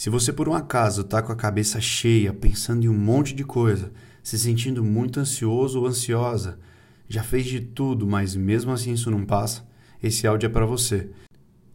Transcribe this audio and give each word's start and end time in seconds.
Se 0.00 0.08
você 0.08 0.32
por 0.32 0.48
um 0.48 0.54
acaso 0.54 1.02
está 1.02 1.20
com 1.20 1.30
a 1.30 1.36
cabeça 1.36 1.78
cheia, 1.78 2.32
pensando 2.32 2.86
em 2.86 2.88
um 2.88 2.96
monte 2.96 3.34
de 3.34 3.44
coisa, 3.44 3.92
se 4.22 4.38
sentindo 4.38 4.82
muito 4.82 5.20
ansioso 5.20 5.78
ou 5.78 5.86
ansiosa, 5.86 6.58
já 7.06 7.22
fez 7.22 7.44
de 7.44 7.60
tudo, 7.60 8.06
mas 8.06 8.34
mesmo 8.34 8.72
assim 8.72 8.94
isso 8.94 9.10
não 9.10 9.26
passa, 9.26 9.62
esse 10.02 10.26
áudio 10.26 10.46
é 10.46 10.48
para 10.48 10.64
você. 10.64 11.10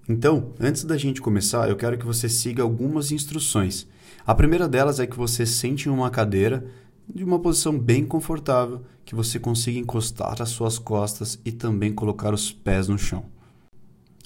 Então, 0.09 0.55
antes 0.59 0.83
da 0.85 0.97
gente 0.97 1.21
começar, 1.21 1.69
eu 1.69 1.75
quero 1.75 1.99
que 1.99 2.05
você 2.05 2.27
siga 2.27 2.63
algumas 2.63 3.11
instruções. 3.11 3.85
A 4.26 4.33
primeira 4.33 4.67
delas 4.67 4.99
é 4.99 5.05
que 5.05 5.15
você 5.15 5.46
sente 5.46 5.87
em 5.87 5.92
uma 5.92 6.10
cadeira 6.10 6.65
de 7.07 7.23
uma 7.23 7.37
posição 7.37 7.78
bem 7.78 8.03
confortável, 8.03 8.81
que 9.05 9.13
você 9.13 9.37
consiga 9.37 9.78
encostar 9.78 10.42
as 10.42 10.49
suas 10.49 10.79
costas 10.79 11.39
e 11.46 11.51
também 11.51 11.94
colocar 11.94 12.33
os 12.33 12.51
pés 12.51 12.87
no 12.87 12.97
chão. 12.97 13.35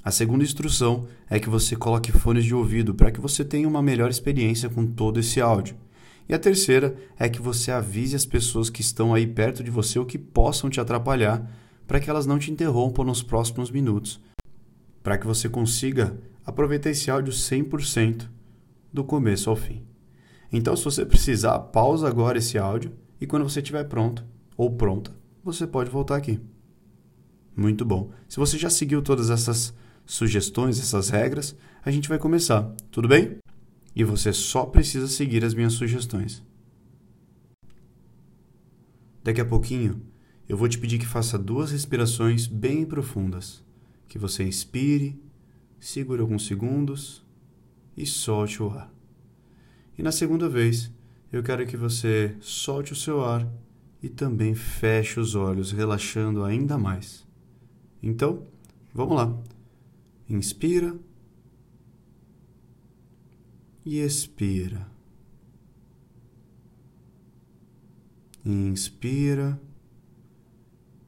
A 0.09 0.11
segunda 0.11 0.43
instrução 0.43 1.05
é 1.29 1.39
que 1.39 1.51
você 1.51 1.75
coloque 1.75 2.11
fones 2.11 2.43
de 2.43 2.55
ouvido 2.55 2.95
para 2.95 3.11
que 3.11 3.21
você 3.21 3.45
tenha 3.45 3.67
uma 3.67 3.79
melhor 3.79 4.09
experiência 4.09 4.67
com 4.67 4.83
todo 4.83 5.19
esse 5.19 5.39
áudio. 5.39 5.75
E 6.27 6.33
a 6.33 6.39
terceira 6.39 6.95
é 7.15 7.29
que 7.29 7.39
você 7.39 7.69
avise 7.69 8.15
as 8.15 8.25
pessoas 8.25 8.71
que 8.71 8.81
estão 8.81 9.13
aí 9.13 9.27
perto 9.27 9.63
de 9.63 9.69
você 9.69 9.99
ou 9.99 10.07
que 10.07 10.17
possam 10.17 10.67
te 10.67 10.81
atrapalhar 10.81 11.47
para 11.85 11.99
que 11.99 12.09
elas 12.09 12.25
não 12.25 12.39
te 12.39 12.49
interrompam 12.49 13.05
nos 13.05 13.21
próximos 13.21 13.69
minutos, 13.69 14.19
para 15.03 15.15
que 15.15 15.27
você 15.27 15.47
consiga 15.47 16.17
aproveitar 16.43 16.89
esse 16.89 17.11
áudio 17.11 17.31
100% 17.31 18.27
do 18.91 19.03
começo 19.03 19.47
ao 19.47 19.55
fim. 19.55 19.85
Então, 20.51 20.75
se 20.75 20.83
você 20.83 21.05
precisar, 21.05 21.59
pausa 21.59 22.07
agora 22.07 22.39
esse 22.39 22.57
áudio 22.57 22.93
e 23.21 23.27
quando 23.27 23.47
você 23.47 23.59
estiver 23.59 23.83
pronto 23.83 24.25
ou 24.57 24.71
pronta, 24.71 25.15
você 25.43 25.67
pode 25.67 25.91
voltar 25.91 26.15
aqui. 26.15 26.39
Muito 27.55 27.85
bom. 27.85 28.09
Se 28.27 28.37
você 28.37 28.57
já 28.57 28.71
seguiu 28.71 29.03
todas 29.03 29.29
essas 29.29 29.71
sugestões, 30.09 30.79
essas 30.79 31.09
regras, 31.09 31.55
a 31.85 31.91
gente 31.91 32.09
vai 32.09 32.17
começar, 32.17 32.63
tudo 32.89 33.07
bem? 33.07 33.37
E 33.95 34.03
você 34.03 34.33
só 34.33 34.65
precisa 34.65 35.07
seguir 35.07 35.45
as 35.45 35.53
minhas 35.53 35.73
sugestões. 35.73 36.43
Daqui 39.23 39.39
a 39.39 39.45
pouquinho, 39.45 40.01
eu 40.47 40.57
vou 40.57 40.67
te 40.67 40.79
pedir 40.79 40.97
que 40.97 41.05
faça 41.05 41.37
duas 41.37 41.69
respirações 41.69 42.47
bem 42.47 42.85
profundas. 42.85 43.63
Que 44.07 44.17
você 44.17 44.43
inspire, 44.43 45.21
segure 45.79 46.21
alguns 46.21 46.47
segundos 46.47 47.23
e 47.95 48.03
solte 48.03 48.63
o 48.63 48.71
ar. 48.71 48.91
E 49.95 50.01
na 50.01 50.11
segunda 50.11 50.49
vez, 50.49 50.91
eu 51.31 51.43
quero 51.43 51.67
que 51.67 51.77
você 51.77 52.35
solte 52.41 52.93
o 52.93 52.95
seu 52.95 53.23
ar 53.23 53.47
e 54.01 54.09
também 54.09 54.55
feche 54.55 55.19
os 55.19 55.35
olhos, 55.35 55.71
relaxando 55.71 56.43
ainda 56.43 56.79
mais. 56.79 57.27
Então, 58.01 58.47
vamos 58.91 59.15
lá. 59.15 59.58
Inspira 60.29 60.95
e 63.83 63.97
expira. 63.97 64.87
Inspira 68.45 69.59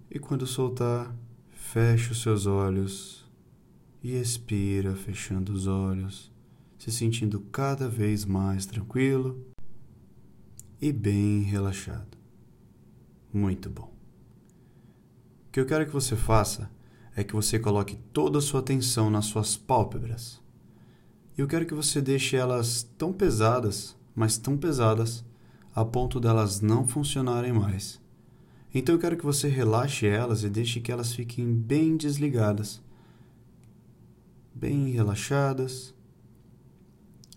e 0.09 0.17
quando 0.17 0.47
soltar, 0.47 1.16
feche 1.52 2.11
os 2.11 2.22
seus 2.23 2.47
olhos 2.47 3.23
e 4.03 4.14
expira, 4.16 4.95
fechando 4.95 5.53
os 5.53 5.67
olhos, 5.67 6.31
se 6.80 6.92
sentindo 6.92 7.39
cada 7.39 7.88
vez 7.88 8.25
mais 8.25 8.66
tranquilo 8.66 9.45
e 10.81 10.92
bem 10.92 11.44
relaxado. 11.44 12.17
Muito 13.31 13.69
bom. 13.69 13.94
O 15.47 15.52
que 15.52 15.59
eu 15.59 15.66
quero 15.67 15.86
que 15.86 15.94
você 15.94 16.16
faça 16.16 16.72
é 17.16 17.23
que 17.23 17.34
você 17.34 17.59
coloque 17.59 17.95
toda 18.14 18.40
a 18.40 18.42
sua 18.42 18.59
atenção 18.59 19.09
nas 19.09 19.26
suas 19.26 19.58
pálpebras. 19.58 20.40
Eu 21.38 21.48
quero 21.48 21.66
que 21.66 21.73
você 21.73 22.02
deixe 22.02 22.36
elas 22.36 22.84
tão 22.98 23.12
pesadas, 23.12 23.95
mas 24.16 24.38
tão 24.38 24.58
pesadas, 24.58 25.23
a 25.73 25.84
ponto 25.84 26.20
delas 26.20 26.62
não 26.62 26.88
funcionarem 26.88 27.54
mais. 27.54 28.00
Então 28.73 28.95
eu 28.95 29.00
quero 29.00 29.17
que 29.17 29.26
você 29.26 29.48
relaxe 29.48 30.06
elas 30.06 30.44
e 30.44 30.50
deixe 30.50 30.80
que 30.80 30.92
elas 30.92 31.14
fiquem 31.14 31.54
bem 31.54 31.98
desligadas, 31.98 32.82
bem 34.54 34.92
relaxadas 34.92 35.94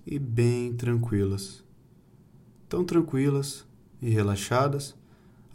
e 0.06 0.18
bem 0.18 0.74
tranquilas. 0.74 1.64
Tão 2.68 2.84
tranquilas 2.84 3.64
e 4.00 4.10
relaxadas 4.10 4.94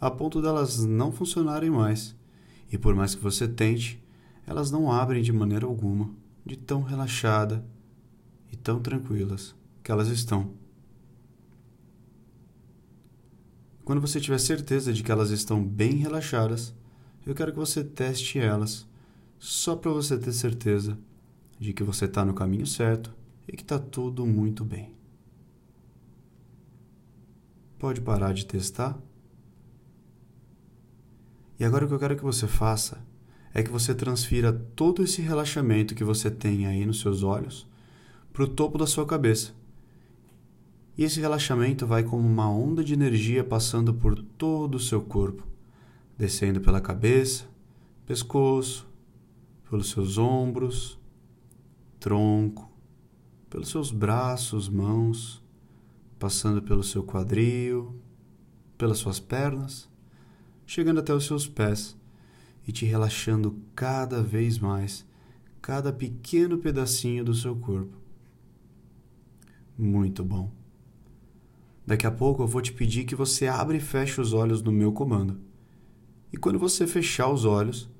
a 0.00 0.10
ponto 0.10 0.40
delas 0.40 0.84
não 0.84 1.12
funcionarem 1.12 1.70
mais. 1.70 2.16
E 2.72 2.78
por 2.78 2.94
mais 2.94 3.14
que 3.14 3.22
você 3.22 3.46
tente, 3.46 4.02
elas 4.50 4.68
não 4.68 4.90
abrem 4.90 5.22
de 5.22 5.32
maneira 5.32 5.64
alguma, 5.64 6.10
de 6.44 6.56
tão 6.56 6.82
relaxada 6.82 7.64
e 8.50 8.56
tão 8.56 8.80
tranquilas 8.80 9.54
que 9.80 9.92
elas 9.92 10.08
estão. 10.08 10.50
Quando 13.84 14.00
você 14.00 14.20
tiver 14.20 14.38
certeza 14.38 14.92
de 14.92 15.04
que 15.04 15.12
elas 15.12 15.30
estão 15.30 15.62
bem 15.64 15.92
relaxadas, 15.92 16.74
eu 17.24 17.32
quero 17.32 17.52
que 17.52 17.58
você 17.60 17.84
teste 17.84 18.40
elas, 18.40 18.88
só 19.38 19.76
para 19.76 19.92
você 19.92 20.18
ter 20.18 20.32
certeza 20.32 20.98
de 21.56 21.72
que 21.72 21.84
você 21.84 22.06
está 22.06 22.24
no 22.24 22.34
caminho 22.34 22.66
certo 22.66 23.14
e 23.46 23.56
que 23.56 23.62
está 23.62 23.78
tudo 23.78 24.26
muito 24.26 24.64
bem. 24.64 24.92
Pode 27.78 28.00
parar 28.00 28.34
de 28.34 28.44
testar? 28.44 28.98
E 31.56 31.64
agora 31.64 31.84
o 31.84 31.88
que 31.88 31.94
eu 31.94 32.00
quero 32.00 32.16
que 32.16 32.24
você 32.24 32.48
faça 32.48 33.08
é 33.52 33.62
que 33.62 33.70
você 33.70 33.94
transfira 33.94 34.52
todo 34.52 35.02
esse 35.02 35.20
relaxamento 35.20 35.94
que 35.94 36.04
você 36.04 36.30
tem 36.30 36.66
aí 36.66 36.86
nos 36.86 37.00
seus 37.00 37.22
olhos 37.22 37.66
para 38.32 38.44
o 38.44 38.48
topo 38.48 38.78
da 38.78 38.86
sua 38.86 39.04
cabeça. 39.04 39.52
E 40.96 41.04
esse 41.04 41.20
relaxamento 41.20 41.86
vai 41.86 42.04
como 42.04 42.26
uma 42.26 42.48
onda 42.48 42.84
de 42.84 42.94
energia 42.94 43.42
passando 43.42 43.92
por 43.92 44.16
todo 44.16 44.76
o 44.76 44.80
seu 44.80 45.00
corpo, 45.00 45.46
descendo 46.16 46.60
pela 46.60 46.80
cabeça, 46.80 47.44
pescoço, 48.06 48.86
pelos 49.68 49.90
seus 49.90 50.18
ombros, 50.18 50.98
tronco, 51.98 52.70
pelos 53.48 53.68
seus 53.68 53.90
braços, 53.90 54.68
mãos, 54.68 55.42
passando 56.18 56.62
pelo 56.62 56.82
seu 56.82 57.02
quadril, 57.02 57.94
pelas 58.76 58.98
suas 58.98 59.18
pernas, 59.18 59.88
chegando 60.66 61.00
até 61.00 61.12
os 61.12 61.26
seus 61.26 61.48
pés 61.48 61.96
e 62.70 62.72
te 62.72 62.86
relaxando 62.86 63.58
cada 63.74 64.22
vez 64.22 64.56
mais, 64.56 65.04
cada 65.60 65.92
pequeno 65.92 66.56
pedacinho 66.56 67.24
do 67.24 67.34
seu 67.34 67.56
corpo. 67.56 67.96
Muito 69.76 70.24
bom. 70.24 70.52
Daqui 71.84 72.06
a 72.06 72.12
pouco 72.12 72.44
eu 72.44 72.46
vou 72.46 72.62
te 72.62 72.72
pedir 72.72 73.02
que 73.02 73.16
você 73.16 73.48
abra 73.48 73.76
e 73.76 73.80
feche 73.80 74.20
os 74.20 74.32
olhos 74.32 74.62
no 74.62 74.70
meu 74.70 74.92
comando. 74.92 75.40
E 76.32 76.36
quando 76.36 76.60
você 76.60 76.86
fechar 76.86 77.28
os 77.28 77.44
olhos, 77.44 77.90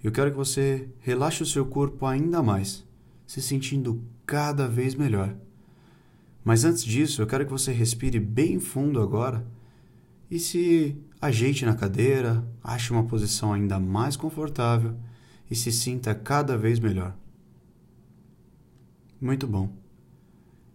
eu 0.00 0.12
quero 0.12 0.30
que 0.30 0.36
você 0.36 0.88
relaxe 1.00 1.42
o 1.42 1.46
seu 1.46 1.66
corpo 1.66 2.06
ainda 2.06 2.40
mais, 2.40 2.86
se 3.26 3.42
sentindo 3.42 4.00
cada 4.24 4.68
vez 4.68 4.94
melhor. 4.94 5.34
Mas 6.44 6.64
antes 6.64 6.84
disso, 6.84 7.20
eu 7.20 7.26
quero 7.26 7.44
que 7.44 7.50
você 7.50 7.72
respire 7.72 8.20
bem 8.20 8.60
fundo 8.60 9.02
agora 9.02 9.44
e 10.30 10.38
se 10.38 10.96
ajeite 11.20 11.66
na 11.66 11.74
cadeira, 11.74 12.46
ache 12.62 12.92
uma 12.92 13.04
posição 13.04 13.52
ainda 13.52 13.80
mais 13.80 14.16
confortável 14.16 14.96
e 15.50 15.56
se 15.56 15.72
sinta 15.72 16.14
cada 16.14 16.56
vez 16.56 16.78
melhor. 16.78 17.16
Muito 19.20 19.46
bom. 19.46 19.76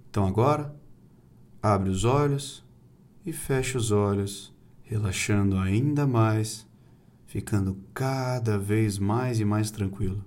Então 0.10 0.28
agora, 0.28 0.76
abre 1.64 1.90
os 1.90 2.04
olhos 2.04 2.66
e 3.26 3.32
feche 3.32 3.78
os 3.78 3.92
olhos, 3.92 4.54
relaxando 4.84 5.58
ainda 5.58 6.06
mais, 6.06 6.68
ficando 7.26 7.78
cada 7.94 8.58
vez 8.58 9.00
mais 9.00 9.40
e 9.40 9.46
mais 9.46 9.72
tranquilo. 9.72 10.24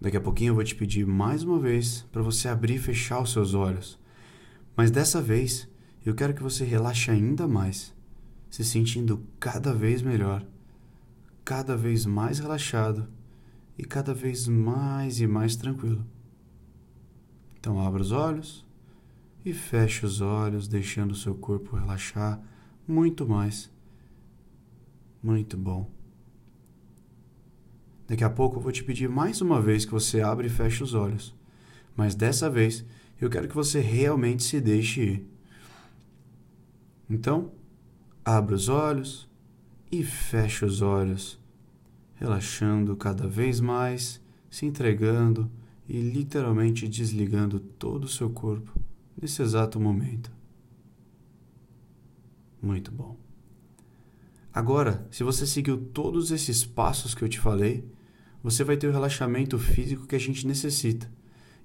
Daqui 0.00 0.16
a 0.16 0.20
pouquinho 0.20 0.50
eu 0.50 0.54
vou 0.56 0.64
te 0.64 0.74
pedir 0.74 1.06
mais 1.06 1.44
uma 1.44 1.60
vez 1.60 2.02
para 2.10 2.22
você 2.22 2.48
abrir 2.48 2.74
e 2.74 2.78
fechar 2.78 3.22
os 3.22 3.30
seus 3.30 3.54
olhos. 3.54 4.00
Mas 4.76 4.90
dessa 4.90 5.22
vez 5.22 5.68
eu 6.04 6.14
quero 6.14 6.34
que 6.34 6.42
você 6.42 6.64
relaxe 6.64 7.10
ainda 7.10 7.46
mais, 7.46 7.94
se 8.50 8.64
sentindo 8.64 9.24
cada 9.38 9.72
vez 9.72 10.02
melhor, 10.02 10.44
cada 11.44 11.76
vez 11.76 12.04
mais 12.06 12.38
relaxado 12.38 13.08
e 13.78 13.84
cada 13.84 14.12
vez 14.12 14.46
mais 14.46 15.20
e 15.20 15.26
mais 15.26 15.56
tranquilo. 15.56 16.04
Então 17.58 17.80
abra 17.80 18.02
os 18.02 18.12
olhos 18.12 18.66
e 19.44 19.52
feche 19.52 20.04
os 20.04 20.20
olhos, 20.20 20.68
deixando 20.68 21.12
o 21.12 21.16
seu 21.16 21.34
corpo 21.34 21.76
relaxar 21.76 22.40
muito 22.86 23.26
mais. 23.26 23.70
Muito 25.22 25.56
bom. 25.56 25.90
Daqui 28.06 28.24
a 28.24 28.30
pouco 28.30 28.56
eu 28.56 28.60
vou 28.60 28.72
te 28.72 28.82
pedir 28.82 29.08
mais 29.08 29.40
uma 29.40 29.60
vez 29.60 29.84
que 29.84 29.92
você 29.92 30.20
abra 30.20 30.46
e 30.46 30.50
feche 30.50 30.82
os 30.82 30.94
olhos. 30.94 31.34
Mas 31.96 32.14
dessa 32.14 32.50
vez 32.50 32.84
eu 33.20 33.30
quero 33.30 33.48
que 33.48 33.54
você 33.54 33.80
realmente 33.80 34.42
se 34.42 34.60
deixe 34.60 35.00
ir. 35.00 35.31
Então, 37.12 37.52
abra 38.24 38.54
os 38.54 38.70
olhos 38.70 39.28
e 39.90 40.02
feche 40.02 40.64
os 40.64 40.80
olhos, 40.80 41.38
relaxando 42.14 42.96
cada 42.96 43.28
vez 43.28 43.60
mais, 43.60 44.18
se 44.48 44.64
entregando 44.64 45.50
e 45.86 46.00
literalmente 46.00 46.88
desligando 46.88 47.60
todo 47.60 48.04
o 48.04 48.08
seu 48.08 48.30
corpo 48.30 48.72
nesse 49.20 49.42
exato 49.42 49.78
momento. 49.78 50.32
Muito 52.62 52.90
bom. 52.90 53.18
Agora, 54.50 55.06
se 55.10 55.22
você 55.22 55.46
seguiu 55.46 55.76
todos 55.76 56.30
esses 56.30 56.64
passos 56.64 57.14
que 57.14 57.22
eu 57.22 57.28
te 57.28 57.38
falei, 57.38 57.86
você 58.42 58.64
vai 58.64 58.78
ter 58.78 58.88
o 58.88 58.92
relaxamento 58.92 59.58
físico 59.58 60.06
que 60.06 60.16
a 60.16 60.20
gente 60.20 60.46
necessita. 60.46 61.12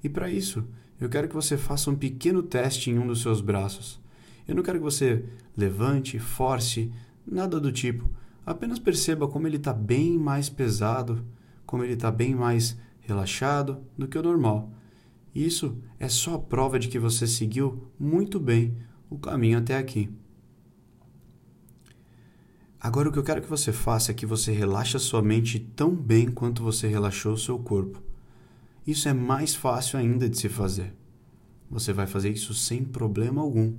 E 0.03 0.09
para 0.09 0.29
isso, 0.29 0.67
eu 0.99 1.07
quero 1.07 1.29
que 1.29 1.35
você 1.35 1.57
faça 1.57 1.89
um 1.89 1.95
pequeno 1.95 2.43
teste 2.43 2.91
em 2.91 2.99
um 2.99 3.07
dos 3.07 3.21
seus 3.21 3.39
braços. 3.39 4.05
Eu 4.47 4.55
não 4.55 4.63
quero 4.63 4.77
que 4.77 4.83
você 4.83 5.25
levante, 5.55 6.19
force, 6.19 6.91
nada 7.25 7.59
do 7.59 7.71
tipo. 7.71 8.09
Apenas 8.45 8.79
perceba 8.79 9.27
como 9.27 9.45
ele 9.45 9.57
está 9.57 9.73
bem 9.73 10.17
mais 10.17 10.49
pesado, 10.49 11.25
como 11.65 11.83
ele 11.83 11.93
está 11.93 12.09
bem 12.09 12.33
mais 12.33 12.77
relaxado 13.01 13.79
do 13.97 14.07
que 14.07 14.17
o 14.17 14.23
normal. 14.23 14.71
Isso 15.35 15.77
é 15.99 16.07
só 16.07 16.35
a 16.35 16.39
prova 16.39 16.79
de 16.79 16.87
que 16.87 16.97
você 16.97 17.27
seguiu 17.27 17.91
muito 17.99 18.39
bem 18.39 18.77
o 19.09 19.17
caminho 19.17 19.59
até 19.59 19.77
aqui. 19.77 20.09
Agora 22.79 23.09
o 23.09 23.11
que 23.11 23.19
eu 23.19 23.23
quero 23.23 23.41
que 23.41 23.49
você 23.49 23.73
faça 23.73 24.11
é 24.11 24.15
que 24.15 24.25
você 24.25 24.51
relaxe 24.51 24.95
a 24.95 24.99
sua 24.99 25.21
mente 25.21 25.59
tão 25.59 25.93
bem 25.93 26.29
quanto 26.29 26.63
você 26.63 26.87
relaxou 26.87 27.33
o 27.33 27.37
seu 27.37 27.59
corpo. 27.59 28.01
Isso 28.85 29.09
é 29.09 29.13
mais 29.13 29.53
fácil 29.53 29.99
ainda 29.99 30.29
de 30.29 30.37
se 30.37 30.47
fazer. 30.47 30.93
Você 31.69 31.91
vai 31.91 32.07
fazer 32.07 32.29
isso 32.29 32.53
sem 32.53 32.83
problema 32.83 33.41
algum. 33.41 33.73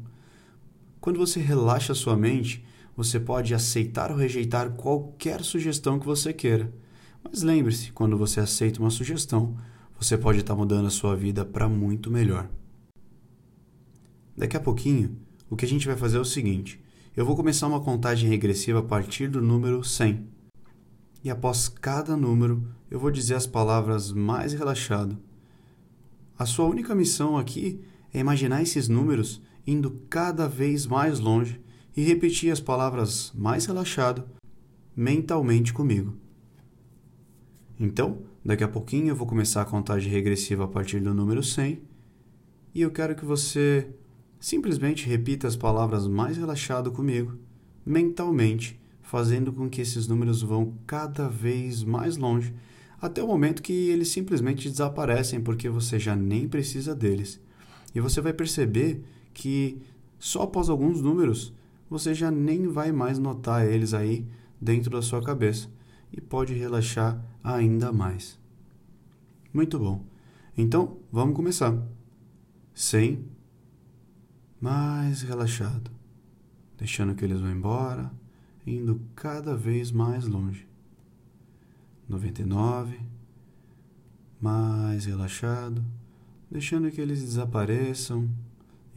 Quando 1.08 1.20
você 1.20 1.40
relaxa 1.40 1.94
sua 1.94 2.14
mente, 2.14 2.62
você 2.94 3.18
pode 3.18 3.54
aceitar 3.54 4.10
ou 4.10 4.18
rejeitar 4.18 4.72
qualquer 4.72 5.42
sugestão 5.42 5.98
que 5.98 6.04
você 6.04 6.34
queira. 6.34 6.70
Mas 7.24 7.42
lembre-se, 7.42 7.90
quando 7.92 8.14
você 8.14 8.40
aceita 8.40 8.78
uma 8.78 8.90
sugestão, 8.90 9.56
você 9.98 10.18
pode 10.18 10.40
estar 10.40 10.54
mudando 10.54 10.84
a 10.84 10.90
sua 10.90 11.16
vida 11.16 11.46
para 11.46 11.66
muito 11.66 12.10
melhor. 12.10 12.50
Daqui 14.36 14.54
a 14.54 14.60
pouquinho, 14.60 15.16
o 15.48 15.56
que 15.56 15.64
a 15.64 15.68
gente 15.68 15.86
vai 15.86 15.96
fazer 15.96 16.18
é 16.18 16.20
o 16.20 16.26
seguinte: 16.26 16.78
eu 17.16 17.24
vou 17.24 17.34
começar 17.34 17.68
uma 17.68 17.80
contagem 17.80 18.28
regressiva 18.28 18.80
a 18.80 18.82
partir 18.82 19.28
do 19.28 19.40
número 19.40 19.82
100. 19.82 20.28
E 21.24 21.30
após 21.30 21.70
cada 21.70 22.18
número, 22.18 22.62
eu 22.90 23.00
vou 23.00 23.10
dizer 23.10 23.36
as 23.36 23.46
palavras 23.46 24.12
mais 24.12 24.52
relaxado. 24.52 25.16
A 26.38 26.44
sua 26.44 26.66
única 26.66 26.94
missão 26.94 27.38
aqui 27.38 27.80
é 28.12 28.18
imaginar 28.18 28.60
esses 28.60 28.90
números 28.90 29.40
indo 29.70 29.90
cada 30.08 30.48
vez 30.48 30.86
mais 30.86 31.20
longe 31.20 31.60
e 31.94 32.02
repetir 32.02 32.50
as 32.50 32.58
palavras 32.58 33.30
mais 33.34 33.66
relaxado 33.66 34.24
mentalmente 34.96 35.74
comigo. 35.74 36.16
Então, 37.78 38.22
daqui 38.42 38.64
a 38.64 38.68
pouquinho 38.68 39.10
eu 39.10 39.14
vou 39.14 39.26
começar 39.26 39.60
a 39.60 39.66
contagem 39.66 40.10
regressiva 40.10 40.64
a 40.64 40.68
partir 40.68 41.00
do 41.00 41.12
número 41.12 41.42
100 41.42 41.82
e 42.74 42.80
eu 42.80 42.90
quero 42.90 43.14
que 43.14 43.26
você 43.26 43.90
simplesmente 44.40 45.06
repita 45.06 45.46
as 45.46 45.54
palavras 45.54 46.08
mais 46.08 46.38
relaxado 46.38 46.90
comigo, 46.90 47.36
mentalmente, 47.84 48.80
fazendo 49.02 49.52
com 49.52 49.68
que 49.68 49.82
esses 49.82 50.08
números 50.08 50.40
vão 50.40 50.78
cada 50.86 51.28
vez 51.28 51.84
mais 51.84 52.16
longe 52.16 52.54
até 52.98 53.22
o 53.22 53.26
momento 53.26 53.62
que 53.62 53.90
eles 53.90 54.08
simplesmente 54.08 54.70
desaparecem 54.70 55.42
porque 55.42 55.68
você 55.68 55.98
já 55.98 56.16
nem 56.16 56.48
precisa 56.48 56.94
deles. 56.94 57.38
E 57.94 58.00
você 58.00 58.20
vai 58.22 58.32
perceber 58.32 59.04
que 59.38 59.80
só 60.18 60.42
após 60.42 60.68
alguns 60.68 61.00
números 61.00 61.54
você 61.88 62.12
já 62.12 62.28
nem 62.28 62.66
vai 62.66 62.90
mais 62.90 63.20
notar 63.20 63.64
eles 63.64 63.94
aí 63.94 64.26
dentro 64.60 64.90
da 64.90 65.00
sua 65.00 65.22
cabeça 65.22 65.70
e 66.12 66.20
pode 66.20 66.52
relaxar 66.54 67.24
ainda 67.42 67.92
mais. 67.92 68.36
Muito 69.54 69.78
bom. 69.78 70.04
Então, 70.56 70.98
vamos 71.12 71.36
começar. 71.36 71.80
100 72.74 73.24
mais 74.60 75.22
relaxado, 75.22 75.88
deixando 76.76 77.14
que 77.14 77.24
eles 77.24 77.40
vão 77.40 77.52
embora, 77.52 78.10
indo 78.66 79.00
cada 79.14 79.56
vez 79.56 79.92
mais 79.92 80.26
longe. 80.26 80.66
99 82.08 82.98
mais 84.40 85.04
relaxado, 85.04 85.84
deixando 86.50 86.90
que 86.90 87.00
eles 87.00 87.20
desapareçam 87.20 88.28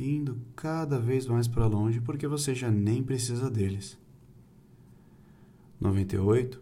indo 0.03 0.41
cada 0.55 0.99
vez 0.99 1.27
mais 1.27 1.47
para 1.47 1.67
longe 1.67 2.01
porque 2.01 2.27
você 2.27 2.55
já 2.55 2.71
nem 2.71 3.03
precisa 3.03 3.49
deles. 3.49 3.97
98. 5.79 6.61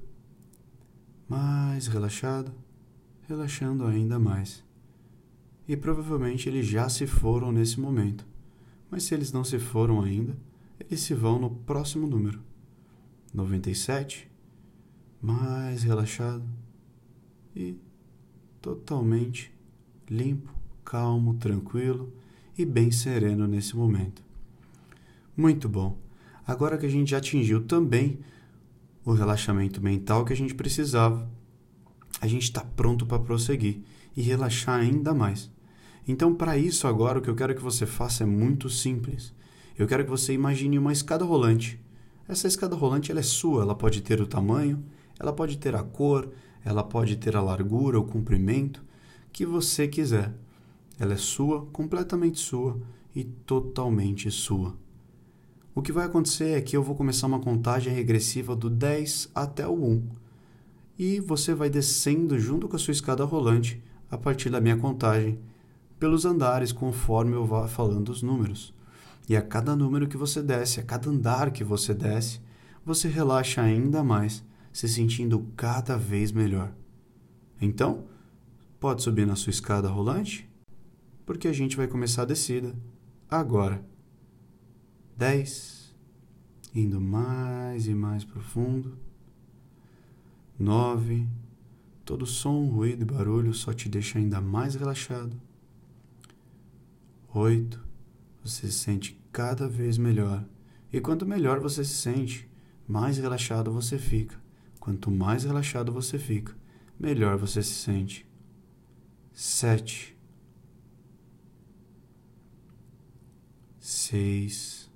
Mais 1.27 1.87
relaxado, 1.87 2.51
relaxando 3.27 3.85
ainda 3.85 4.17
mais. 4.17 4.63
E 5.67 5.77
provavelmente 5.77 6.49
eles 6.49 6.65
já 6.65 6.89
se 6.89 7.05
foram 7.05 7.51
nesse 7.51 7.79
momento. 7.79 8.25
Mas 8.89 9.03
se 9.03 9.13
eles 9.13 9.31
não 9.31 9.43
se 9.43 9.59
foram 9.59 10.01
ainda, 10.01 10.35
eles 10.79 11.01
se 11.01 11.13
vão 11.13 11.37
no 11.39 11.49
próximo 11.51 12.07
número. 12.07 12.41
97. 13.33 14.29
Mais 15.21 15.83
relaxado 15.83 16.43
e 17.55 17.77
totalmente 18.61 19.53
limpo, 20.09 20.51
calmo, 20.83 21.35
tranquilo 21.35 22.11
e 22.61 22.65
bem 22.65 22.91
sereno 22.91 23.47
nesse 23.47 23.75
momento. 23.75 24.21
Muito 25.35 25.69
bom. 25.69 25.97
Agora 26.45 26.77
que 26.77 26.85
a 26.85 26.89
gente 26.89 27.11
já 27.11 27.17
atingiu 27.17 27.63
também 27.63 28.19
o 29.05 29.13
relaxamento 29.13 29.81
mental 29.81 30.25
que 30.25 30.33
a 30.33 30.35
gente 30.35 30.53
precisava, 30.53 31.29
a 32.19 32.27
gente 32.27 32.43
está 32.43 32.61
pronto 32.61 33.05
para 33.05 33.19
prosseguir 33.19 33.81
e 34.15 34.21
relaxar 34.21 34.79
ainda 34.79 35.13
mais. 35.13 35.49
Então, 36.07 36.35
para 36.35 36.57
isso, 36.57 36.87
agora 36.87 37.19
o 37.19 37.21
que 37.21 37.29
eu 37.29 37.35
quero 37.35 37.55
que 37.55 37.61
você 37.61 37.85
faça 37.85 38.23
é 38.23 38.25
muito 38.25 38.69
simples. 38.69 39.33
Eu 39.77 39.87
quero 39.87 40.03
que 40.03 40.09
você 40.09 40.33
imagine 40.33 40.77
uma 40.77 40.91
escada 40.91 41.23
rolante. 41.23 41.79
Essa 42.27 42.47
escada 42.47 42.75
rolante 42.75 43.11
ela 43.11 43.21
é 43.21 43.23
sua, 43.23 43.61
ela 43.61 43.75
pode 43.75 44.01
ter 44.01 44.19
o 44.19 44.27
tamanho, 44.27 44.83
ela 45.19 45.31
pode 45.31 45.57
ter 45.57 45.75
a 45.75 45.83
cor, 45.83 46.29
ela 46.65 46.83
pode 46.83 47.15
ter 47.15 47.35
a 47.37 47.41
largura, 47.41 47.99
o 47.99 48.03
comprimento 48.03 48.83
que 49.31 49.45
você 49.45 49.87
quiser. 49.87 50.33
Ela 50.99 51.13
é 51.13 51.17
sua, 51.17 51.65
completamente 51.67 52.39
sua 52.39 52.77
e 53.15 53.23
totalmente 53.23 54.29
sua. 54.29 54.75
O 55.73 55.81
que 55.81 55.93
vai 55.93 56.05
acontecer 56.05 56.57
é 56.57 56.61
que 56.61 56.75
eu 56.75 56.83
vou 56.83 56.93
começar 56.93 57.25
uma 57.25 57.39
contagem 57.39 57.93
regressiva 57.93 58.53
do 58.53 58.69
10 58.69 59.31
até 59.33 59.65
o 59.65 59.73
1. 59.73 60.09
E 60.97 61.21
você 61.21 61.53
vai 61.53 61.69
descendo 61.69 62.37
junto 62.37 62.67
com 62.67 62.75
a 62.75 62.79
sua 62.79 62.91
escada 62.91 63.23
rolante 63.23 63.81
a 64.11 64.17
partir 64.17 64.49
da 64.49 64.59
minha 64.59 64.75
contagem 64.75 65.39
pelos 65.97 66.25
andares 66.25 66.73
conforme 66.73 67.33
eu 67.33 67.45
vá 67.45 67.65
falando 67.65 68.09
os 68.09 68.21
números. 68.21 68.73
E 69.29 69.37
a 69.37 69.41
cada 69.41 69.75
número 69.77 70.07
que 70.07 70.17
você 70.17 70.41
desce, 70.41 70.81
a 70.81 70.83
cada 70.83 71.09
andar 71.09 71.51
que 71.51 71.63
você 71.63 71.93
desce, 71.93 72.41
você 72.83 73.07
relaxa 73.07 73.61
ainda 73.61 74.03
mais, 74.03 74.43
se 74.73 74.89
sentindo 74.89 75.45
cada 75.55 75.97
vez 75.97 76.33
melhor. 76.33 76.73
Então, 77.61 78.05
pode 78.79 79.01
subir 79.01 79.25
na 79.25 79.35
sua 79.35 79.51
escada 79.51 79.87
rolante 79.87 80.48
porque 81.29 81.47
a 81.47 81.53
gente 81.53 81.77
vai 81.77 81.87
começar 81.87 82.23
a 82.23 82.25
descida 82.25 82.75
agora. 83.29 83.85
10, 85.15 85.95
indo 86.73 86.99
mais 86.99 87.85
e 87.85 87.93
mais 87.93 88.25
profundo. 88.25 88.97
9, 90.57 91.27
todo 92.03 92.25
som, 92.25 92.65
ruído 92.65 93.03
e 93.03 93.05
barulho 93.05 93.53
só 93.53 93.71
te 93.71 93.87
deixa 93.87 94.17
ainda 94.17 94.41
mais 94.41 94.73
relaxado. 94.73 95.39
8, 97.31 97.79
você 98.43 98.65
se 98.65 98.73
sente 98.79 99.23
cada 99.31 99.67
vez 99.67 99.99
melhor. 99.99 100.43
E 100.91 100.99
quanto 100.99 101.27
melhor 101.27 101.59
você 101.59 101.85
se 101.85 101.93
sente, 101.93 102.49
mais 102.87 103.19
relaxado 103.19 103.71
você 103.71 103.99
fica. 103.99 104.35
Quanto 104.79 105.11
mais 105.11 105.43
relaxado 105.43 105.93
você 105.93 106.17
fica, 106.17 106.57
melhor 106.99 107.37
você 107.37 107.61
se 107.61 107.75
sente. 107.75 108.27
7 109.31 110.17
seis, 113.89 114.87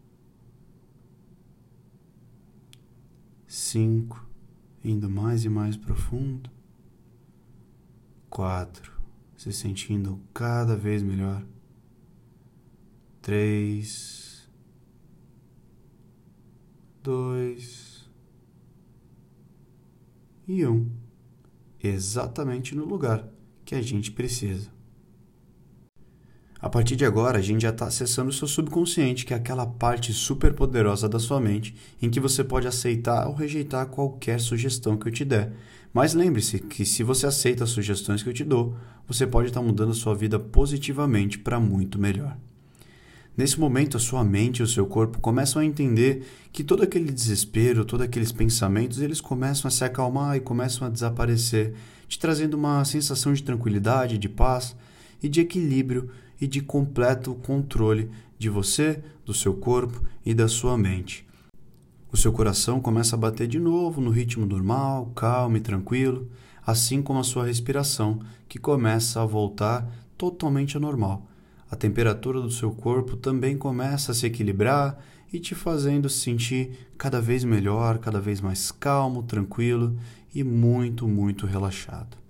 cinco, 3.48 4.24
indo 4.84 5.10
mais 5.10 5.44
e 5.44 5.50
mais 5.50 5.76
profundo, 5.76 6.48
quatro, 8.30 9.02
se 9.36 9.52
sentindo 9.52 10.22
cada 10.32 10.78
vez 10.78 11.02
melhor, 11.02 11.44
três, 13.20 14.48
dois 17.02 18.08
e 20.48 20.68
um, 20.68 20.88
exatamente 21.82 22.76
no 22.76 22.86
lugar 22.86 23.28
que 23.66 23.74
a 23.74 23.82
gente 23.82 24.12
precisa. 24.12 24.72
A 26.64 26.70
partir 26.70 26.96
de 26.96 27.04
agora, 27.04 27.40
a 27.40 27.42
gente 27.42 27.64
já 27.64 27.72
está 27.72 27.88
acessando 27.88 28.30
o 28.30 28.34
seu 28.34 28.48
subconsciente, 28.48 29.26
que 29.26 29.34
é 29.34 29.36
aquela 29.36 29.66
parte 29.66 30.14
super 30.14 30.54
poderosa 30.54 31.10
da 31.10 31.20
sua 31.20 31.38
mente 31.38 31.76
em 32.02 32.10
que 32.10 32.22
você 32.22 32.42
pode 32.42 32.66
aceitar 32.66 33.28
ou 33.28 33.34
rejeitar 33.34 33.86
qualquer 33.88 34.40
sugestão 34.40 34.96
que 34.96 35.06
eu 35.06 35.12
te 35.12 35.26
der. 35.26 35.52
Mas 35.94 36.14
lembre-se 36.14 36.60
que 36.60 36.86
se 36.86 37.04
você 37.04 37.28
aceita 37.28 37.66
as 37.66 37.70
sugestões 37.70 38.24
que 38.24 38.30
eu 38.30 38.34
te 38.34 38.46
dou, 38.46 38.78
você 39.06 39.28
pode 39.28 39.50
estar 39.50 39.60
tá 39.60 39.66
mudando 39.66 39.92
a 39.92 39.94
sua 39.94 40.16
vida 40.16 40.40
positivamente 40.40 41.38
para 41.38 41.60
muito 41.60 42.00
melhor. 42.00 42.38
Nesse 43.36 43.60
momento, 43.60 43.98
a 43.98 44.00
sua 44.00 44.24
mente 44.24 44.60
e 44.60 44.64
o 44.64 44.68
seu 44.68 44.86
corpo 44.86 45.20
começam 45.20 45.62
a 45.62 45.66
entender 45.66 46.26
que 46.54 46.64
todo 46.64 46.82
aquele 46.82 47.12
desespero, 47.12 47.84
todos 47.84 48.06
aqueles 48.06 48.32
pensamentos, 48.32 49.02
eles 49.02 49.20
começam 49.20 49.68
a 49.68 49.72
se 49.72 49.84
acalmar 49.84 50.38
e 50.38 50.40
começam 50.40 50.88
a 50.88 50.90
desaparecer, 50.90 51.74
te 52.08 52.18
trazendo 52.18 52.54
uma 52.54 52.86
sensação 52.86 53.34
de 53.34 53.44
tranquilidade, 53.44 54.18
de 54.18 54.30
paz 54.30 54.74
e 55.22 55.28
de 55.28 55.42
equilíbrio 55.42 56.10
e 56.40 56.48
de 56.48 56.62
completo 56.62 57.36
controle 57.36 58.10
de 58.38 58.50
você, 58.50 59.04
do 59.26 59.34
seu 59.34 59.54
corpo 59.54 60.02
e 60.26 60.34
da 60.34 60.48
sua 60.48 60.78
mente. 60.78 61.26
O 62.12 62.18
seu 62.18 62.32
coração 62.32 62.80
começa 62.80 63.16
a 63.16 63.20
bater 63.20 63.48
de 63.48 63.60
novo 63.60 64.00
no 64.02 64.12
ritmo 64.12 64.46
normal, 64.46 65.12
calmo 65.16 65.58
e 65.58 65.62
tranquilo, 65.62 66.30
assim 66.66 67.02
como 67.02 67.20
a 67.20 67.24
sua 67.24 67.46
respiração, 67.46 68.20
que 68.48 68.60
começa 68.60 69.22
a 69.22 69.26
voltar 69.26 69.90
totalmente 70.18 70.76
ao 70.76 70.82
normal. 70.82 71.26
A 71.72 71.76
temperatura 71.76 72.40
do 72.40 72.52
seu 72.52 72.72
corpo 72.72 73.16
também 73.16 73.58
começa 73.58 74.12
a 74.12 74.16
se 74.16 74.28
equilibrar 74.28 75.04
e 75.32 75.40
te 75.40 75.56
fazendo 75.56 76.08
se 76.08 76.20
sentir 76.20 76.88
cada 76.98 77.20
vez 77.20 77.44
melhor, 77.44 77.98
cada 77.98 78.22
vez 78.22 78.40
mais 78.40 78.72
calmo, 78.72 79.24
tranquilo 79.24 79.98
e 80.36 80.44
muito, 80.44 81.08
muito 81.08 81.48
relaxado 81.48 82.23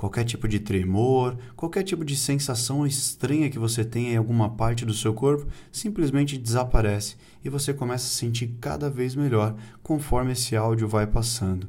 qualquer 0.00 0.24
tipo 0.24 0.48
de 0.48 0.58
tremor, 0.58 1.36
qualquer 1.54 1.82
tipo 1.82 2.06
de 2.06 2.16
sensação 2.16 2.86
estranha 2.86 3.50
que 3.50 3.58
você 3.58 3.84
tenha 3.84 4.12
em 4.12 4.16
alguma 4.16 4.48
parte 4.48 4.86
do 4.86 4.94
seu 4.94 5.12
corpo, 5.12 5.46
simplesmente 5.70 6.38
desaparece 6.38 7.16
e 7.44 7.50
você 7.50 7.74
começa 7.74 8.06
a 8.06 8.08
sentir 8.10 8.56
cada 8.58 8.88
vez 8.88 9.14
melhor 9.14 9.54
conforme 9.82 10.32
esse 10.32 10.56
áudio 10.56 10.88
vai 10.88 11.06
passando. 11.06 11.68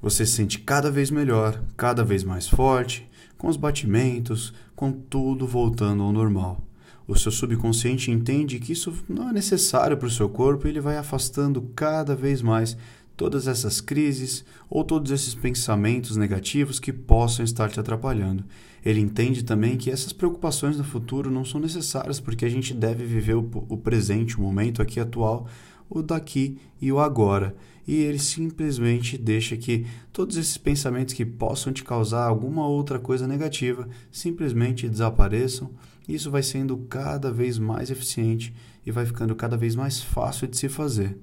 Você 0.00 0.24
se 0.24 0.32
sente 0.32 0.58
cada 0.58 0.90
vez 0.90 1.10
melhor, 1.10 1.62
cada 1.76 2.02
vez 2.02 2.24
mais 2.24 2.48
forte, 2.48 3.06
com 3.36 3.46
os 3.46 3.58
batimentos, 3.58 4.54
com 4.74 4.90
tudo 4.90 5.46
voltando 5.46 6.02
ao 6.02 6.12
normal. 6.12 6.64
O 7.06 7.14
seu 7.14 7.30
subconsciente 7.30 8.10
entende 8.10 8.58
que 8.58 8.72
isso 8.72 8.90
não 9.06 9.28
é 9.28 9.34
necessário 9.34 9.98
para 9.98 10.08
o 10.08 10.10
seu 10.10 10.30
corpo 10.30 10.66
e 10.66 10.70
ele 10.70 10.80
vai 10.80 10.96
afastando 10.96 11.60
cada 11.76 12.16
vez 12.16 12.40
mais 12.40 12.74
todas 13.16 13.48
essas 13.48 13.80
crises 13.80 14.44
ou 14.68 14.84
todos 14.84 15.10
esses 15.10 15.34
pensamentos 15.34 16.16
negativos 16.16 16.78
que 16.78 16.92
possam 16.92 17.44
estar 17.44 17.70
te 17.70 17.80
atrapalhando. 17.80 18.44
Ele 18.84 19.00
entende 19.00 19.42
também 19.42 19.76
que 19.76 19.90
essas 19.90 20.12
preocupações 20.12 20.76
no 20.76 20.84
futuro 20.84 21.30
não 21.30 21.44
são 21.44 21.60
necessárias 21.60 22.20
porque 22.20 22.44
a 22.44 22.48
gente 22.48 22.74
deve 22.74 23.04
viver 23.04 23.34
o, 23.34 23.50
o 23.68 23.76
presente, 23.76 24.36
o 24.36 24.42
momento 24.42 24.82
aqui 24.82 25.00
atual, 25.00 25.48
o 25.88 26.02
daqui 26.02 26.58
e 26.80 26.92
o 26.92 27.00
agora. 27.00 27.56
E 27.88 27.94
ele 27.94 28.18
simplesmente 28.18 29.16
deixa 29.16 29.56
que 29.56 29.86
todos 30.12 30.36
esses 30.36 30.58
pensamentos 30.58 31.14
que 31.14 31.24
possam 31.24 31.72
te 31.72 31.84
causar 31.84 32.26
alguma 32.26 32.66
outra 32.66 32.98
coisa 32.98 33.26
negativa 33.26 33.88
simplesmente 34.10 34.88
desapareçam. 34.88 35.70
Isso 36.08 36.30
vai 36.30 36.42
sendo 36.42 36.76
cada 36.88 37.32
vez 37.32 37.58
mais 37.58 37.90
eficiente 37.90 38.52
e 38.84 38.90
vai 38.90 39.06
ficando 39.06 39.34
cada 39.34 39.56
vez 39.56 39.74
mais 39.74 40.00
fácil 40.00 40.46
de 40.46 40.56
se 40.56 40.68
fazer 40.68 41.16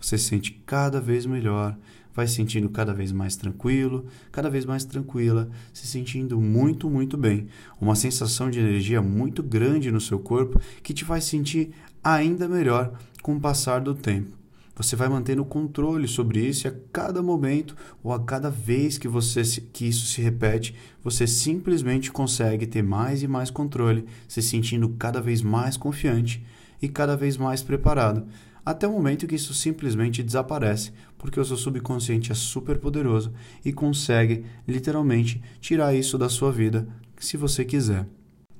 você 0.00 0.16
se 0.16 0.24
sente 0.24 0.62
cada 0.64 1.00
vez 1.00 1.26
melhor, 1.26 1.76
vai 2.14 2.26
se 2.26 2.34
sentindo 2.34 2.68
cada 2.68 2.92
vez 2.92 3.12
mais 3.12 3.36
tranquilo, 3.36 4.06
cada 4.32 4.50
vez 4.50 4.64
mais 4.64 4.84
tranquila, 4.84 5.48
se 5.72 5.86
sentindo 5.86 6.40
muito, 6.40 6.90
muito 6.90 7.16
bem. 7.16 7.46
Uma 7.80 7.94
sensação 7.94 8.50
de 8.50 8.58
energia 8.58 9.00
muito 9.00 9.42
grande 9.42 9.92
no 9.92 10.00
seu 10.00 10.18
corpo 10.18 10.60
que 10.82 10.92
te 10.92 11.04
faz 11.04 11.24
sentir 11.24 11.70
ainda 12.02 12.48
melhor 12.48 12.92
com 13.22 13.36
o 13.36 13.40
passar 13.40 13.80
do 13.80 13.94
tempo. 13.94 14.38
Você 14.74 14.94
vai 14.94 15.08
mantendo 15.08 15.44
controle 15.44 16.06
sobre 16.06 16.40
isso 16.40 16.66
e 16.66 16.68
a 16.68 16.74
cada 16.92 17.20
momento 17.20 17.76
ou 18.02 18.12
a 18.12 18.20
cada 18.20 18.48
vez 18.48 18.96
que, 18.96 19.08
você 19.08 19.42
que 19.72 19.88
isso 19.88 20.06
se 20.06 20.20
repete, 20.20 20.74
você 21.02 21.26
simplesmente 21.26 22.12
consegue 22.12 22.66
ter 22.66 22.82
mais 22.82 23.22
e 23.22 23.28
mais 23.28 23.50
controle, 23.50 24.06
se 24.28 24.40
sentindo 24.40 24.88
cada 24.90 25.20
vez 25.20 25.42
mais 25.42 25.76
confiante 25.76 26.44
e 26.80 26.88
cada 26.88 27.16
vez 27.16 27.36
mais 27.36 27.60
preparado 27.60 28.24
até 28.70 28.86
o 28.86 28.92
momento 28.92 29.26
que 29.26 29.34
isso 29.34 29.54
simplesmente 29.54 30.22
desaparece, 30.22 30.92
porque 31.16 31.40
o 31.40 31.44
seu 31.44 31.56
subconsciente 31.56 32.30
é 32.30 32.34
super 32.34 32.78
poderoso 32.78 33.32
e 33.64 33.72
consegue 33.72 34.44
literalmente 34.66 35.40
tirar 35.58 35.94
isso 35.94 36.18
da 36.18 36.28
sua 36.28 36.52
vida 36.52 36.86
se 37.18 37.38
você 37.38 37.64
quiser. 37.64 38.06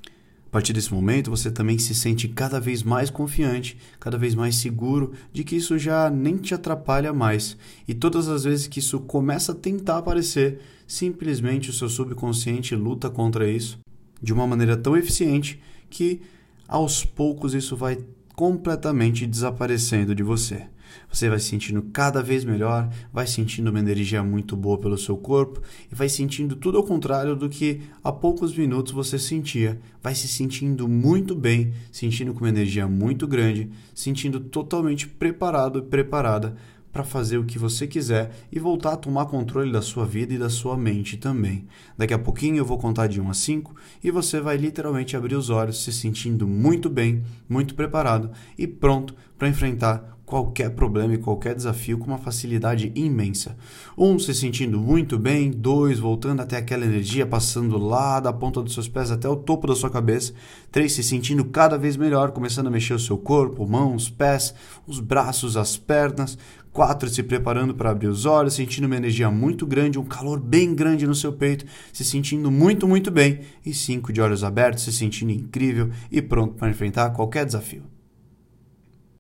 A 0.01 0.51
partir 0.51 0.73
desse 0.73 0.95
momento, 0.95 1.31
você 1.31 1.51
também 1.51 1.79
se 1.79 1.95
sente 1.95 2.27
cada 2.27 2.59
vez 2.59 2.83
mais 2.83 3.11
confiante, 3.11 3.77
cada 4.01 4.17
vez 4.17 4.35
mais 4.35 4.55
seguro 4.55 5.13
de 5.31 5.45
que 5.45 5.57
isso 5.57 5.79
já 5.79 6.09
nem 6.09 6.39
te 6.39 6.55
atrapalha 6.55 7.13
mais. 7.13 7.55
E 7.87 7.93
todas 7.93 8.29
as 8.29 8.45
vezes 8.45 8.67
que 8.67 8.79
isso 8.79 9.01
começa 9.01 9.53
a 9.53 9.55
tentar 9.55 9.99
aparecer, 9.99 10.59
simplesmente 10.87 11.69
o 11.69 11.75
seu 11.75 11.91
subconsciente 11.91 12.75
luta 12.75 13.11
contra 13.11 13.47
isso 13.47 13.79
de 14.23 14.33
uma 14.33 14.47
maneira 14.47 14.75
tão 14.75 14.97
eficiente 14.97 15.61
que 15.91 16.23
aos 16.67 17.05
poucos 17.05 17.53
isso 17.53 17.77
vai 17.77 17.99
completamente 18.39 19.27
desaparecendo 19.27 20.15
de 20.15 20.23
você. 20.23 20.69
Você 21.13 21.29
vai 21.29 21.41
se 21.41 21.47
sentindo 21.47 21.83
cada 21.93 22.23
vez 22.23 22.45
melhor, 22.45 22.89
vai 23.13 23.27
sentindo 23.27 23.69
uma 23.69 23.81
energia 23.81 24.23
muito 24.23 24.57
boa 24.57 24.79
pelo 24.79 24.97
seu 24.97 25.17
corpo 25.17 25.61
e 25.91 25.95
vai 25.97 26.09
sentindo 26.09 26.55
tudo 26.55 26.79
ao 26.79 26.85
contrário 26.85 27.35
do 27.35 27.49
que 27.49 27.81
há 28.03 28.13
poucos 28.13 28.57
minutos 28.57 28.93
você 28.93 29.19
sentia. 29.19 29.81
Vai 30.01 30.15
se 30.15 30.29
sentindo 30.29 30.87
muito 30.87 31.35
bem, 31.35 31.73
sentindo 31.91 32.33
com 32.33 32.39
uma 32.39 32.49
energia 32.49 32.87
muito 32.87 33.27
grande, 33.27 33.71
sentindo 33.93 34.39
totalmente 34.39 35.09
preparado 35.09 35.81
e 35.81 35.83
preparada 35.83 36.55
para 36.93 37.05
fazer 37.05 37.39
o 37.39 37.45
que 37.45 37.59
você 37.59 37.87
quiser 37.87 38.31
e 38.51 38.59
voltar 38.59 38.93
a 38.93 38.97
tomar 38.97 39.27
controle 39.27 39.71
da 39.71 39.83
sua 39.83 40.05
vida 40.05 40.35
e 40.35 40.39
da 40.39 40.51
sua 40.51 40.77
mente 40.77 41.17
também. 41.17 41.67
Daqui 41.97 42.15
a 42.15 42.19
pouquinho 42.19 42.59
eu 42.59 42.65
vou 42.65 42.79
contar 42.79 43.07
de 43.07 43.21
1 43.21 43.31
a 43.31 43.35
5 43.35 43.77
e 44.03 44.11
você 44.11 44.41
vai 44.41 44.57
literalmente 44.57 45.17
abrir 45.17 45.35
os 45.35 45.51
olhos 45.51 45.83
se 45.83 45.93
sentindo 45.93 46.47
muito 46.47 46.91
bem, 46.91 47.23
muito 47.49 47.75
preparado 47.75 48.31
e 48.57 48.67
pronto 48.67 49.15
para 49.37 49.49
enfrentar 49.49 50.18
qualquer 50.29 50.71
problema 50.71 51.15
e 51.15 51.19
qualquer 51.19 51.55
desafio 51.55 51.97
com 51.97 52.07
uma 52.07 52.19
facilidade 52.19 52.93
imensa. 52.95 53.57
Um, 53.97 54.19
se 54.19 54.35
sentindo 54.35 54.79
muito 54.79 55.19
bem. 55.19 55.51
Dois, 55.51 55.99
voltando 55.99 56.43
até 56.43 56.59
aquela 56.59 56.85
energia, 56.85 57.27
passando 57.27 57.79
lá 57.79 58.21
da 58.21 58.33
ponta 58.33 58.63
dos 58.63 58.75
seus 58.75 58.87
pés 58.87 59.11
até 59.11 59.27
o 59.27 59.37
topo 59.37 59.67
da 59.67 59.75
sua 59.75 59.91
cabeça. 59.91 60.35
Três, 60.71 60.93
se 60.93 61.03
sentindo 61.03 61.47
cada 61.47 61.79
vez 61.79 61.97
melhor, 61.97 62.31
começando 62.33 62.67
a 62.67 62.71
mexer 62.71 62.93
o 62.93 62.99
seu 62.99 63.17
corpo, 63.17 63.67
mãos, 63.67 64.11
pés, 64.11 64.55
os 64.87 65.01
braços, 65.01 65.57
as 65.57 65.79
pernas. 65.79 66.37
4. 66.71 67.09
Se 67.09 67.23
preparando 67.23 67.75
para 67.75 67.91
abrir 67.91 68.09
os 68.09 68.27
olhos, 68.27 68.55
sentindo 68.55 68.85
uma 68.85 68.97
energia 68.97 69.31
muito 69.31 69.67
grande, 69.67 69.99
um 69.99 70.05
calor 70.05 70.39
bem 70.39 70.75
grande 70.75 71.07
no 71.07 71.15
seu 71.15 71.33
peito, 71.33 71.65
se 71.93 72.05
sentindo 72.05 72.51
muito, 72.51 72.87
muito 72.87 73.11
bem. 73.11 73.41
E 73.65 73.73
5. 73.73 74.13
De 74.13 74.21
olhos 74.21 74.45
abertos, 74.45 74.85
se 74.85 74.93
sentindo 74.93 75.33
incrível 75.33 75.91
e 76.13 76.21
pronto 76.21 76.55
para 76.55 76.69
enfrentar 76.69 77.11
qualquer 77.11 77.47
desafio. 77.47 77.98